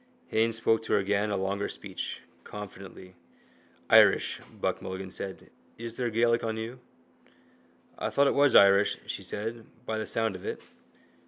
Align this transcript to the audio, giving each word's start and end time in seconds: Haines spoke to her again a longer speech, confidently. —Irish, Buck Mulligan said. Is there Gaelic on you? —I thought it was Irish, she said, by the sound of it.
Haines 0.29 0.55
spoke 0.57 0.81
to 0.81 0.93
her 0.93 0.97
again 0.97 1.29
a 1.29 1.37
longer 1.37 1.69
speech, 1.69 2.23
confidently. 2.43 3.13
—Irish, 3.87 4.39
Buck 4.51 4.81
Mulligan 4.81 5.11
said. 5.11 5.51
Is 5.77 5.95
there 5.97 6.09
Gaelic 6.09 6.43
on 6.43 6.57
you? 6.57 6.79
—I 7.99 8.09
thought 8.09 8.25
it 8.25 8.33
was 8.33 8.55
Irish, 8.55 8.97
she 9.05 9.21
said, 9.21 9.63
by 9.85 9.99
the 9.99 10.07
sound 10.07 10.35
of 10.35 10.43
it. 10.43 10.63